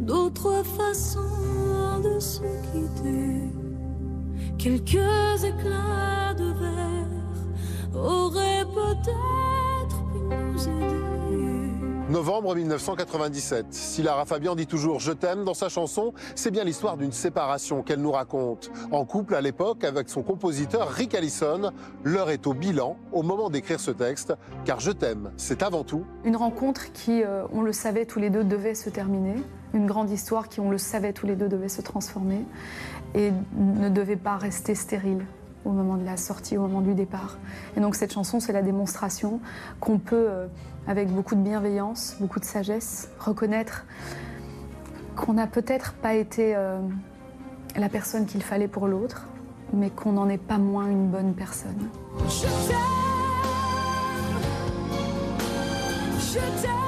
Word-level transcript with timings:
d'autres 0.00 0.62
façons 0.64 2.00
de 2.02 2.18
se 2.18 2.42
quitter. 2.72 3.50
Quelques 4.58 5.44
éclats 5.44 6.34
de 6.34 6.52
verre 6.52 7.94
auraient 7.94 8.64
peut-être 8.64 10.04
pu 10.12 10.18
nous 10.34 10.68
aider. 10.68 11.09
Novembre 12.10 12.56
1997. 12.56 13.66
Si 13.70 14.02
Lara 14.02 14.24
Fabian 14.24 14.56
dit 14.56 14.66
toujours 14.66 14.98
Je 14.98 15.12
t'aime 15.12 15.44
dans 15.44 15.54
sa 15.54 15.68
chanson, 15.68 16.12
c'est 16.34 16.50
bien 16.50 16.64
l'histoire 16.64 16.96
d'une 16.96 17.12
séparation 17.12 17.84
qu'elle 17.84 18.00
nous 18.00 18.10
raconte. 18.10 18.72
En 18.90 19.04
couple 19.04 19.36
à 19.36 19.40
l'époque 19.40 19.84
avec 19.84 20.08
son 20.08 20.22
compositeur 20.22 20.88
Rick 20.88 21.14
Allison, 21.14 21.70
l'heure 22.02 22.30
est 22.30 22.48
au 22.48 22.52
bilan 22.52 22.96
au 23.12 23.22
moment 23.22 23.48
d'écrire 23.48 23.78
ce 23.78 23.92
texte, 23.92 24.34
car 24.64 24.80
Je 24.80 24.90
t'aime, 24.90 25.30
c'est 25.36 25.62
avant 25.62 25.84
tout 25.84 26.04
Une 26.24 26.34
rencontre 26.34 26.92
qui, 26.92 27.22
euh, 27.22 27.44
on 27.52 27.62
le 27.62 27.72
savait 27.72 28.06
tous 28.06 28.18
les 28.18 28.30
deux, 28.30 28.42
devait 28.42 28.74
se 28.74 28.90
terminer. 28.90 29.36
Une 29.72 29.86
grande 29.86 30.10
histoire 30.10 30.48
qui, 30.48 30.58
on 30.58 30.68
le 30.68 30.78
savait 30.78 31.12
tous 31.12 31.26
les 31.26 31.36
deux, 31.36 31.48
devait 31.48 31.68
se 31.68 31.80
transformer 31.80 32.44
et 33.14 33.30
ne 33.56 33.88
devait 33.88 34.16
pas 34.16 34.36
rester 34.36 34.74
stérile 34.74 35.24
au 35.64 35.70
moment 35.70 35.96
de 35.96 36.04
la 36.04 36.16
sortie, 36.16 36.56
au 36.56 36.62
moment 36.62 36.80
du 36.80 36.94
départ. 36.94 37.38
Et 37.76 37.80
donc 37.80 37.94
cette 37.94 38.12
chanson, 38.12 38.40
c'est 38.40 38.52
la 38.52 38.62
démonstration 38.62 39.40
qu'on 39.80 39.98
peut, 39.98 40.26
euh, 40.28 40.46
avec 40.86 41.08
beaucoup 41.08 41.34
de 41.34 41.42
bienveillance, 41.42 42.16
beaucoup 42.20 42.40
de 42.40 42.44
sagesse, 42.44 43.08
reconnaître 43.18 43.84
qu'on 45.16 45.34
n'a 45.34 45.46
peut-être 45.46 45.92
pas 45.94 46.14
été 46.14 46.54
euh, 46.56 46.78
la 47.76 47.88
personne 47.88 48.26
qu'il 48.26 48.42
fallait 48.42 48.68
pour 48.68 48.86
l'autre, 48.86 49.28
mais 49.72 49.90
qu'on 49.90 50.12
n'en 50.12 50.28
est 50.28 50.38
pas 50.38 50.58
moins 50.58 50.86
une 50.86 51.08
bonne 51.08 51.34
personne. 51.34 51.88
Je 52.26 52.42
t'aime, 52.42 52.76
je 56.18 56.62
t'aime. 56.62 56.80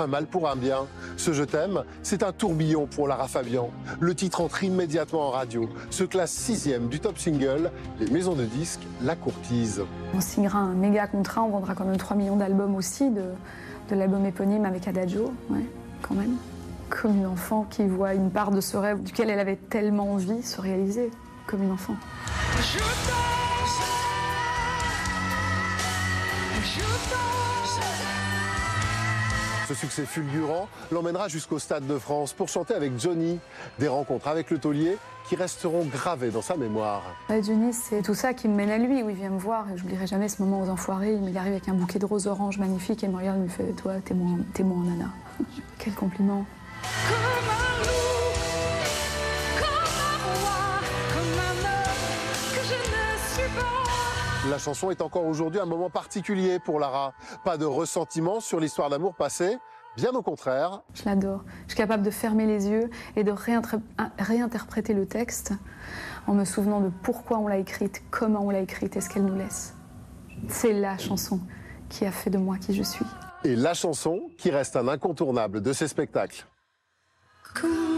un 0.00 0.06
mal 0.06 0.26
pour 0.26 0.48
un 0.48 0.56
bien. 0.56 0.86
Ce 1.20 1.34
Je 1.34 1.44
t'aime, 1.44 1.84
c'est 2.02 2.22
un 2.22 2.32
tourbillon 2.32 2.86
pour 2.86 3.06
Lara 3.06 3.28
Fabian. 3.28 3.68
Le 4.00 4.14
titre 4.14 4.40
entre 4.40 4.64
immédiatement 4.64 5.28
en 5.28 5.30
radio, 5.30 5.68
se 5.90 6.02
classe 6.02 6.30
sixième 6.30 6.88
du 6.88 6.98
top 6.98 7.18
single, 7.18 7.70
les 8.00 8.06
maisons 8.06 8.32
de 8.32 8.46
disques 8.46 8.80
la 9.02 9.16
courtisent. 9.16 9.82
On 10.14 10.22
signera 10.22 10.60
un 10.60 10.72
méga 10.72 11.06
contrat, 11.06 11.42
on 11.42 11.50
vendra 11.50 11.74
quand 11.74 11.84
même 11.84 11.98
3 11.98 12.16
millions 12.16 12.36
d'albums 12.36 12.74
aussi, 12.74 13.10
de, 13.10 13.24
de 13.90 13.94
l'album 13.94 14.24
éponyme 14.24 14.64
avec 14.64 14.88
Adagio, 14.88 15.34
ouais, 15.50 15.66
quand 16.00 16.14
même. 16.14 16.36
Comme 16.88 17.18
une 17.18 17.26
enfant 17.26 17.66
qui 17.68 17.86
voit 17.86 18.14
une 18.14 18.30
part 18.30 18.50
de 18.50 18.62
ce 18.62 18.78
rêve 18.78 19.02
duquel 19.02 19.28
elle 19.28 19.40
avait 19.40 19.56
tellement 19.68 20.14
envie 20.14 20.42
se 20.42 20.58
réaliser, 20.58 21.10
comme 21.46 21.62
une 21.62 21.72
enfant. 21.72 21.96
Je 22.62 22.78
t'aime, 22.78 22.86
je 26.64 26.80
t'aime. 27.10 27.39
Ce 29.70 29.76
succès 29.76 30.04
fulgurant 30.04 30.68
l'emmènera 30.90 31.28
jusqu'au 31.28 31.60
Stade 31.60 31.86
de 31.86 31.96
France 31.96 32.32
pour 32.32 32.48
chanter 32.48 32.74
avec 32.74 32.98
Johnny. 32.98 33.38
Des 33.78 33.86
rencontres 33.86 34.26
avec 34.26 34.50
le 34.50 34.58
taulier 34.58 34.98
qui 35.28 35.36
resteront 35.36 35.84
gravées 35.84 36.30
dans 36.30 36.42
sa 36.42 36.56
mémoire. 36.56 37.04
Johnny, 37.28 37.72
c'est 37.72 38.02
tout 38.02 38.16
ça 38.16 38.34
qui 38.34 38.48
me 38.48 38.56
mène 38.56 38.70
à 38.70 38.78
lui, 38.78 39.04
où 39.04 39.10
il 39.10 39.14
vient 39.14 39.30
me 39.30 39.38
voir. 39.38 39.70
Et 39.70 39.78
j'oublierai 39.78 40.08
jamais 40.08 40.28
ce 40.28 40.42
moment 40.42 40.60
aux 40.60 40.68
enfoirés. 40.70 41.14
Il 41.14 41.38
arrive 41.38 41.52
avec 41.52 41.68
un 41.68 41.74
bouquet 41.74 42.00
de 42.00 42.04
roses 42.04 42.26
oranges 42.26 42.58
magnifique 42.58 43.04
et 43.04 43.08
me 43.08 43.16
regarde 43.16 43.38
me 43.38 43.46
fait 43.46 43.72
Toi, 43.74 43.92
t'es 44.04 44.12
mon, 44.12 44.44
mon 44.64 44.80
nana. 44.80 45.10
Quel 45.78 45.94
compliment. 45.94 46.44
La 54.48 54.56
chanson 54.56 54.90
est 54.90 55.02
encore 55.02 55.26
aujourd'hui 55.26 55.60
un 55.60 55.66
moment 55.66 55.90
particulier 55.90 56.58
pour 56.58 56.80
Lara. 56.80 57.12
Pas 57.44 57.58
de 57.58 57.66
ressentiment 57.66 58.40
sur 58.40 58.58
l'histoire 58.58 58.88
d'amour 58.88 59.14
passée, 59.14 59.58
bien 59.98 60.12
au 60.12 60.22
contraire. 60.22 60.80
Je 60.94 61.04
l'adore. 61.04 61.44
Je 61.66 61.72
suis 61.72 61.76
capable 61.76 62.02
de 62.02 62.10
fermer 62.10 62.46
les 62.46 62.66
yeux 62.68 62.88
et 63.16 63.24
de 63.24 63.34
réinterpréter 64.18 64.94
le 64.94 65.04
texte 65.04 65.52
en 66.26 66.32
me 66.32 66.46
souvenant 66.46 66.80
de 66.80 66.90
pourquoi 67.02 67.36
on 67.38 67.48
l'a 67.48 67.58
écrite, 67.58 68.02
comment 68.10 68.40
on 68.40 68.50
l'a 68.50 68.60
écrite 68.60 68.96
et 68.96 69.02
ce 69.02 69.10
qu'elle 69.10 69.26
nous 69.26 69.36
laisse. 69.36 69.74
C'est 70.48 70.72
la 70.72 70.96
chanson 70.96 71.38
qui 71.90 72.06
a 72.06 72.10
fait 72.10 72.30
de 72.30 72.38
moi 72.38 72.56
qui 72.56 72.74
je 72.74 72.82
suis. 72.82 73.04
Et 73.44 73.54
la 73.56 73.74
chanson 73.74 74.22
qui 74.38 74.50
reste 74.50 74.74
un 74.74 74.88
incontournable 74.88 75.60
de 75.60 75.74
ces 75.74 75.86
spectacles. 75.86 76.46
Comme 77.60 77.89